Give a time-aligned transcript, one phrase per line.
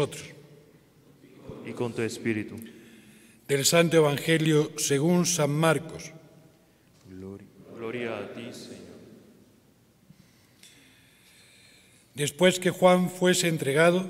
[0.00, 0.24] nosotros.
[1.66, 2.56] y con tu espíritu.
[3.46, 6.12] Del Santo Evangelio según San Marcos.
[7.06, 8.80] Gloria, gloria a ti, Señor.
[12.14, 14.08] Después que Juan fuese entregado,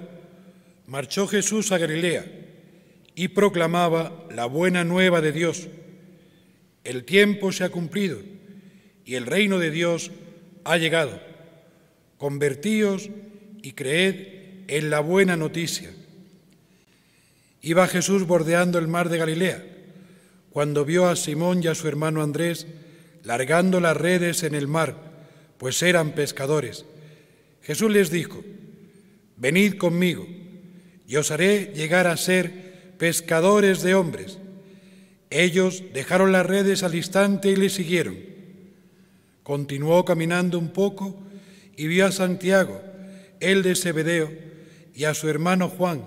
[0.86, 2.24] marchó Jesús a Galilea
[3.16, 5.66] y proclamaba la buena nueva de Dios.
[6.84, 8.20] El tiempo se ha cumplido
[9.04, 10.12] y el reino de Dios
[10.64, 11.20] ha llegado.
[12.16, 13.10] Convertíos
[13.62, 14.39] y creed
[14.70, 15.90] en la buena noticia.
[17.60, 19.64] Iba Jesús bordeando el mar de Galilea,
[20.50, 22.68] cuando vio a Simón y a su hermano Andrés
[23.24, 24.94] largando las redes en el mar,
[25.58, 26.84] pues eran pescadores.
[27.62, 28.44] Jesús les dijo,
[29.36, 30.26] venid conmigo,
[31.04, 34.38] y os haré llegar a ser pescadores de hombres.
[35.30, 38.16] Ellos dejaron las redes al instante y le siguieron.
[39.42, 41.18] Continuó caminando un poco
[41.76, 42.80] y vio a Santiago,
[43.40, 44.49] el de Zebedeo,
[44.94, 46.04] y a su hermano Juan,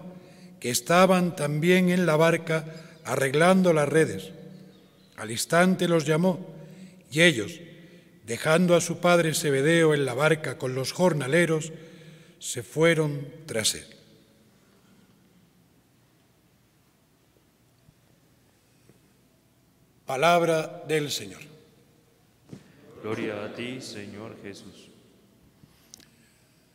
[0.60, 2.66] que estaban también en la barca
[3.04, 4.32] arreglando las redes.
[5.18, 6.40] Al instante los llamó
[7.12, 7.60] y ellos,
[8.26, 11.72] dejando a su padre Zebedeo en la barca con los jornaleros,
[12.40, 13.86] se fueron tras él.
[20.06, 21.42] Palabra del Señor.
[23.02, 24.93] Gloria a ti, Señor Jesús.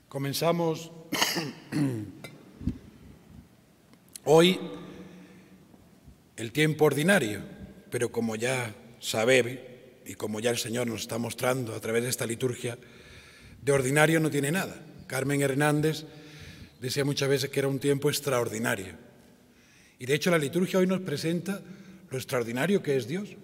[0.09, 0.91] Comenzamos
[4.25, 4.59] hoy
[6.37, 7.43] el tiempo ordinario,
[7.91, 12.09] pero como ya sabe y como ya el Señor nos está mostrando a través de
[12.09, 12.79] esta liturgia,
[13.61, 14.81] de ordinario no tiene nada.
[15.07, 16.07] Carmen Hernández
[16.81, 18.95] decía muchas veces que era un tiempo extraordinario.
[19.99, 21.61] Y de hecho la liturgia hoy nos presenta
[22.09, 23.37] lo extraordinario que es Dios.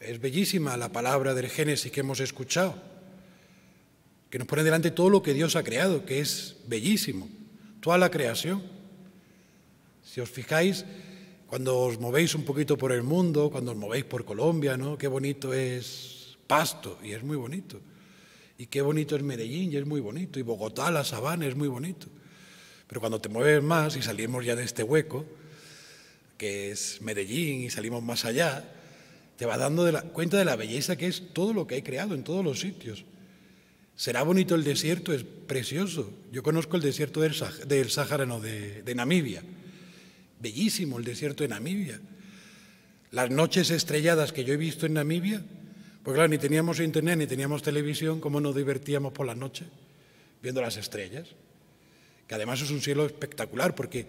[0.00, 2.89] Es bellísima la palabra del Génesis que hemos escuchado,
[4.30, 7.28] que nos pone delante todo lo que Dios ha creado, que es bellísimo,
[7.80, 8.62] toda la creación.
[10.04, 10.84] Si os fijáis,
[11.48, 14.96] cuando os movéis un poquito por el mundo, cuando os movéis por Colombia, ¿no?
[14.96, 17.80] Qué bonito es Pasto, y es muy bonito.
[18.56, 20.38] Y qué bonito es Medellín, y es muy bonito.
[20.38, 22.06] Y Bogotá, la sabana, es muy bonito.
[22.86, 25.24] Pero cuando te mueves más y salimos ya de este hueco,
[26.38, 28.64] que es Medellín, y salimos más allá,
[29.36, 32.22] te vas dando cuenta de la belleza que es todo lo que hay creado en
[32.22, 33.04] todos los sitios.
[34.00, 35.12] ¿Será bonito el desierto?
[35.12, 36.10] Es precioso.
[36.32, 37.52] Yo conozco el desierto del, Sah
[37.90, 39.42] Sáhara, no, de, de Namibia.
[40.40, 42.00] Bellísimo el desierto de Namibia.
[43.10, 45.42] Las noches estrelladas que yo he visto en Namibia,
[46.02, 49.68] pues claro, ni teníamos internet ni teníamos televisión, ¿cómo nos divertíamos por las noches?
[50.42, 51.28] Viendo las estrellas.
[52.26, 54.06] Que además es un cielo espectacular, porque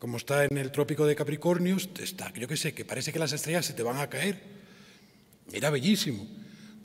[0.00, 3.30] como está en el trópico de Capricornio, está, yo qué sé, que parece que las
[3.30, 4.40] estrellas se te van a caer.
[5.52, 6.26] Era bellísimo.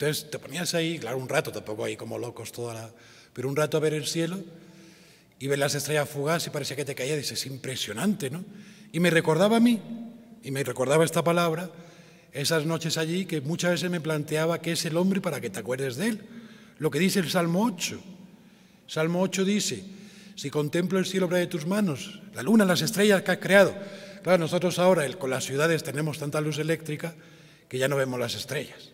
[0.00, 2.90] Entonces te ponías ahí, claro, un rato, tampoco ahí como locos toda la...
[3.34, 4.38] Pero un rato a ver el cielo
[5.38, 8.42] y ver las estrellas fugaces y parecía que te caía, dices, es impresionante, ¿no?
[8.92, 9.78] Y me recordaba a mí,
[10.42, 11.70] y me recordaba esta palabra,
[12.32, 15.58] esas noches allí que muchas veces me planteaba qué es el hombre para que te
[15.58, 16.20] acuerdes de él.
[16.78, 18.00] Lo que dice el Salmo 8.
[18.86, 19.84] Salmo 8 dice,
[20.34, 23.76] si contemplo el cielo obra de tus manos, la luna, las estrellas que has creado.
[24.22, 27.14] Claro, nosotros ahora con las ciudades tenemos tanta luz eléctrica
[27.68, 28.89] que ya no vemos las estrellas.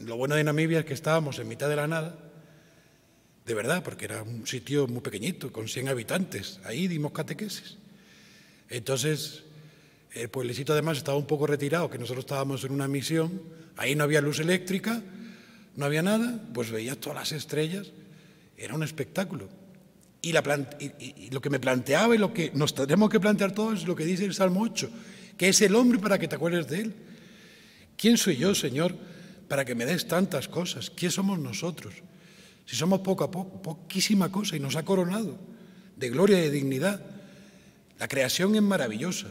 [0.00, 2.16] Lo bueno de Namibia es que estábamos en mitad de la nada,
[3.44, 6.58] de verdad, porque era un sitio muy pequeñito, con 100 habitantes.
[6.64, 7.76] Ahí dimos catequesis.
[8.70, 9.42] Entonces,
[10.12, 13.42] el pueblecito además estaba un poco retirado, que nosotros estábamos en una misión,
[13.76, 15.02] ahí no había luz eléctrica,
[15.76, 17.92] no había nada, pues veías todas las estrellas,
[18.56, 19.50] era un espectáculo.
[20.22, 23.86] Y, y, lo que me planteaba y lo que nos tenemos que plantear todos es
[23.86, 24.90] lo que dice el Salmo 8,
[25.36, 26.94] que es el hombre para que te acuerdes de él.
[27.96, 28.94] ¿Quién soy yo, Señor,
[29.50, 30.94] para que me des tantas cosas?
[30.94, 32.06] ¿Quién somos nosotros?
[32.66, 35.36] Si somos poco a poco, poquísima cosa y nos ha coronado
[35.96, 37.02] de gloria y de dignidad.
[37.98, 39.26] La creación es maravillosa,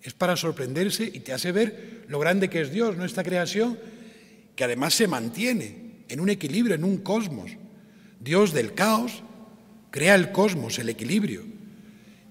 [0.00, 3.76] es para sorprenderse y te hace ver lo grande que es Dios, nuestra creación,
[4.54, 7.50] que además se mantiene en un equilibrio, en un cosmos.
[8.20, 9.24] Dios del caos
[9.90, 11.42] crea el cosmos, el equilibrio.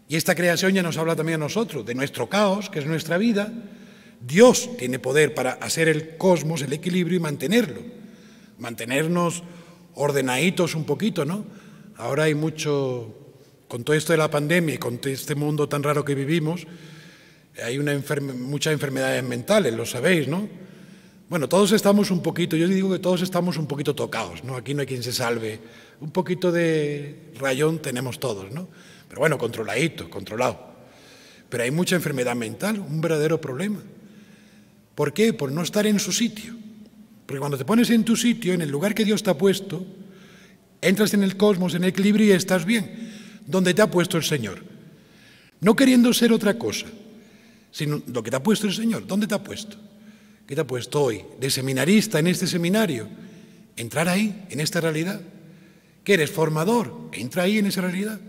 [0.07, 3.17] Y esta creación ya nos habla también a nosotros, de nuestro caos, que es nuestra
[3.17, 3.51] vida.
[4.19, 7.81] Dios tiene poder para hacer el cosmos, el equilibrio y mantenerlo.
[8.59, 9.43] Mantenernos
[9.95, 11.45] ordenaditos un poquito, ¿no?
[11.95, 13.15] Ahora hay mucho,
[13.67, 16.67] con todo esto de la pandemia y con este mundo tan raro que vivimos,
[17.63, 17.99] hay una
[18.35, 20.47] muchas enfermedades mentales, lo sabéis, ¿no?
[21.29, 24.55] Bueno, todos estamos un poquito, yo digo que todos estamos un poquito tocados, ¿no?
[24.55, 25.59] Aquí no hay quien se salve.
[25.99, 28.69] Un poquito de rayón tenemos todos, ¿no?
[29.09, 30.57] Pero bueno, controladito, controlado.
[31.49, 33.81] Pero hay mucha enfermedad mental, un verdadero problema.
[34.97, 35.31] ¿Por qué?
[35.31, 36.55] Por no estar en su sitio.
[37.27, 39.85] Porque cuando te pones en tu sitio, en el lugar que Dios te ha puesto,
[40.81, 43.11] entras en el cosmos, en el equilibrio y estás bien,
[43.45, 44.63] donde te ha puesto el Señor.
[45.59, 46.87] no queriendo ser otra cosa,
[47.69, 49.05] sino lo que te ha puesto el Señor.
[49.05, 49.77] ¿Dónde te ha puesto?
[50.47, 51.21] ¿Qué te ha puesto hoy?
[51.39, 53.07] De seminarista en este seminario.
[53.75, 55.21] Entrar ahí, en esta realidad.
[56.03, 56.31] ¿Qué eres?
[56.31, 57.11] Formador.
[57.11, 58.19] Entra ahí en esa realidad.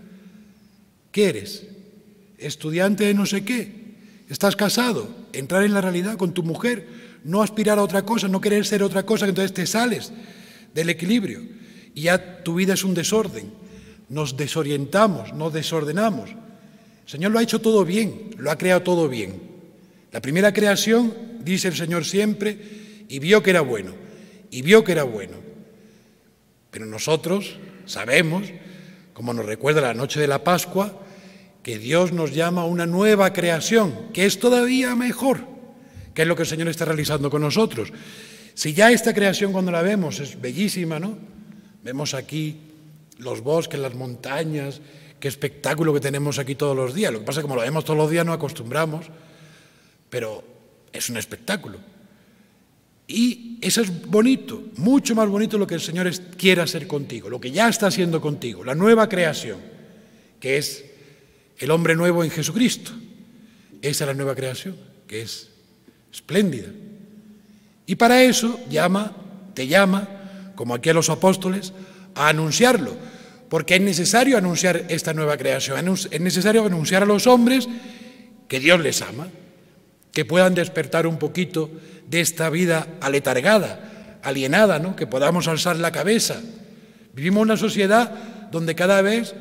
[1.11, 1.65] ¿Qué eres?
[2.37, 3.88] Estudiante de no sé qué.
[4.29, 5.09] ¿Estás casado?
[5.33, 6.87] Entrar en la realidad con tu mujer.
[7.23, 10.13] No aspirar a otra cosa, no querer ser otra cosa, entonces te sales
[10.73, 11.41] del equilibrio.
[11.95, 13.51] Y ya tu vida es un desorden.
[14.07, 16.29] Nos desorientamos, nos desordenamos.
[16.29, 19.41] El Señor lo ha hecho todo bien, lo ha creado todo bien.
[20.11, 23.93] La primera creación, dice el Señor siempre, y vio que era bueno,
[24.51, 25.33] y vio que era bueno.
[26.69, 28.47] Pero nosotros sabemos,
[29.13, 30.93] como nos recuerda la noche de la Pascua,
[31.63, 35.41] que Dios nos llama a una nueva creación, que es todavía mejor,
[36.13, 37.91] que es lo que el Señor está realizando con nosotros.
[38.53, 41.17] Si ya esta creación cuando la vemos es bellísima, ¿no?
[41.83, 42.57] Vemos aquí
[43.17, 44.81] los bosques, las montañas,
[45.19, 47.11] qué espectáculo que tenemos aquí todos los días.
[47.11, 49.07] Lo que pasa es que como lo vemos todos los días no acostumbramos,
[50.09, 50.43] pero
[50.91, 51.79] es un espectáculo.
[53.07, 57.41] Y eso es bonito, mucho más bonito lo que el Señor quiere hacer contigo, lo
[57.41, 59.57] que ya está haciendo contigo, la nueva creación,
[60.39, 60.85] que es
[61.59, 62.91] el hombre nuevo en Jesucristo.
[63.81, 64.75] Esa es la nueva creación,
[65.07, 65.49] que es
[66.11, 66.69] espléndida.
[67.85, 69.15] Y para eso llama,
[69.53, 70.07] te llama,
[70.55, 71.73] como aquí a los apóstoles,
[72.15, 72.95] a anunciarlo,
[73.49, 77.67] porque es necesario anunciar esta nueva creación, es necesario anunciar a los hombres
[78.47, 79.27] que Dios les ama,
[80.11, 81.69] que puedan despertar un poquito
[82.07, 84.95] de esta vida aletargada, alienada, ¿no?
[84.95, 86.41] que podamos alzar la cabeza.
[87.13, 88.13] Vivimos en una sociedad
[88.51, 89.35] donde cada vez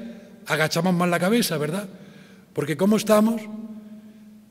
[0.47, 1.88] agachamos más la cabeza, ¿verdad?
[2.58, 3.40] Porque ¿cómo estamos?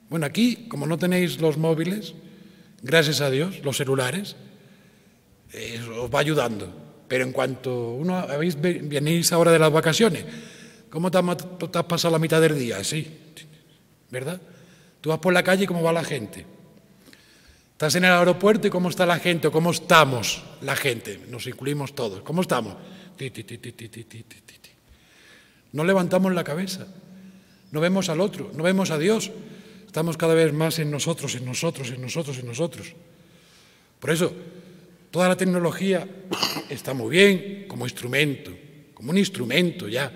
[0.10, 2.14] Bueno, aquí, como no tenéis los móviles,
[2.82, 4.38] gracias a Dios, los celulares,
[5.52, 6.74] eh, os va ayudando.
[7.10, 10.24] Pero en cuanto uno, habéis, venís ahora de las vacaciones,
[10.90, 12.82] ¿cómo te has pasado la mitad del día?
[12.82, 13.14] Sí,
[14.10, 14.40] ¿verdad?
[15.02, 16.46] Tú vas por la calle y cómo va la gente.
[17.74, 21.20] Estás en el aeropuerto y cómo está la gente cómo estamos la gente.
[21.28, 22.22] Nos incluimos todos.
[22.22, 22.74] ¿Cómo estamos?
[25.74, 26.88] No levantamos la cabeza.
[27.78, 29.30] No vemos al otro, no vemos a Dios.
[29.86, 32.96] Estamos cada vez más en nosotros, en nosotros, en nosotros, en nosotros.
[34.00, 34.34] Por eso,
[35.12, 36.08] toda la tecnología
[36.70, 38.50] está muy bien como instrumento,
[38.96, 40.12] como un instrumento ya.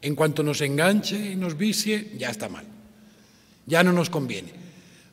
[0.00, 2.64] En cuanto nos enganche y nos vicie, ya está mal
[3.66, 4.52] ya no nos conviene,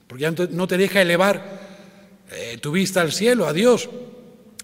[0.07, 1.59] porque ya no te deja elevar
[2.31, 3.89] eh, tu vista al cielo, a Dios.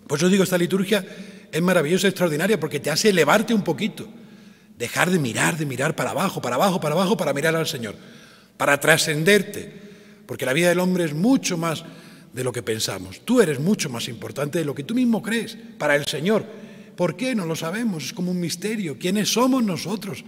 [0.08, 1.06] Por eso digo, esta liturgia
[1.52, 4.08] es maravillosa, extraordinaria, porque te hace elevarte un poquito,
[4.78, 7.96] dejar de mirar, de mirar para abajo, para abajo, para abajo, para mirar al Señor,
[8.58, 9.74] para trascenderte,
[10.26, 11.84] porque la vida del hombre es mucho más
[12.34, 13.22] de lo que pensamos.
[13.26, 16.46] Tú eres mucho más importante de lo que tú mismo crees para el Señor.
[16.96, 17.34] ¿Por qué?
[17.34, 18.98] No lo sabemos, es como un misterio.
[19.00, 20.24] ¿Quiénes somos nosotros?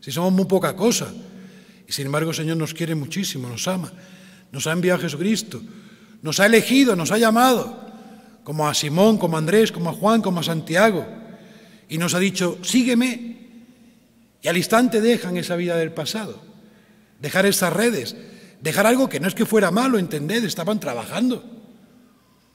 [0.00, 1.12] Si somos muy poca cosa.
[1.88, 3.92] Y sin embargo el Señor nos quiere muchísimo, nos ama,
[4.52, 5.60] nos ha enviado a Jesucristo,
[6.22, 7.90] nos ha elegido, nos ha llamado,
[8.44, 11.04] como a Simón, como a Andrés, como a Juan, como a Santiago,
[11.88, 13.29] y nos ha dicho, sígueme.
[14.42, 16.40] Y al instante dejan esa vida del pasado,
[17.20, 18.16] dejar esas redes,
[18.60, 21.44] dejar algo que no es que fuera malo, entended, estaban trabajando.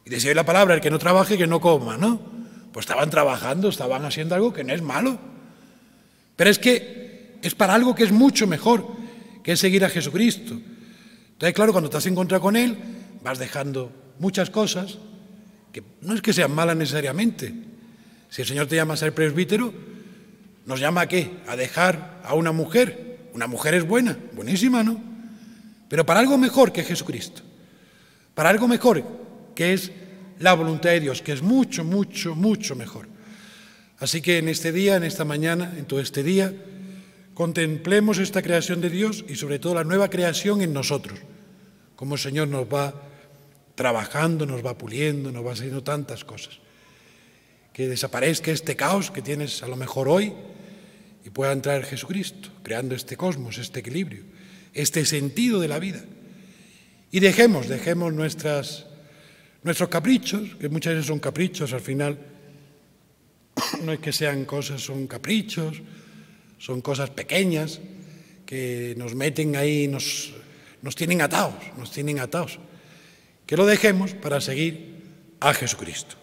[0.05, 2.19] Y decía la palabra, el que no trabaje, que no coma, ¿no?
[2.71, 5.19] Pues estaban trabajando, estaban haciendo algo que no es malo.
[6.35, 8.85] Pero es que es para algo que es mucho mejor
[9.43, 10.59] que seguir a Jesucristo.
[11.33, 12.77] Entonces, claro, cuando estás en contra con Él,
[13.23, 14.97] vas dejando muchas cosas
[15.71, 17.53] que no es que sean malas necesariamente.
[18.29, 19.73] Si el Señor te llama a ser presbítero,
[20.65, 21.31] ¿nos llama a qué?
[21.47, 23.29] A dejar a una mujer.
[23.33, 25.01] Una mujer es buena, buenísima, ¿no?
[25.89, 27.41] Pero para algo mejor que Jesucristo.
[28.33, 29.03] Para algo mejor
[29.55, 29.91] que es
[30.39, 33.07] la voluntad de Dios, que es mucho, mucho, mucho mejor.
[33.99, 36.53] Así que en este día, en esta mañana, en todo este día,
[37.35, 41.19] Contemplemos esta creación de Dios y sobre todo la nueva creación en nosotros,
[41.97, 42.93] como el Señor nos va
[43.75, 46.59] trabajando, nos va puliendo, nos va haciendo tantas cosas.
[47.75, 50.31] Que desaparezca este caos que tienes a lo mejor hoy
[51.25, 54.23] y pueda entrar Jesucristo, creando este cosmos, este equilibrio,
[54.73, 55.99] este sentido de la vida.
[57.11, 58.85] Y dejemos, dejemos nuestras,
[59.61, 62.17] nuestros caprichos, que muchas veces son caprichos, al final
[63.83, 65.81] no es que sean cosas, son caprichos,
[66.57, 67.81] son cosas pequeñas
[68.45, 70.31] que nos meten ahí, nos,
[70.81, 72.57] nos tienen atados, nos tienen atados.
[73.45, 75.03] Que lo dejemos para seguir
[75.41, 76.15] a Jesucristo.